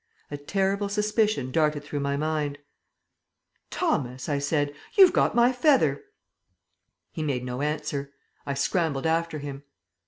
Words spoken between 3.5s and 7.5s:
"Thomas," I said, "you've got my feather." He made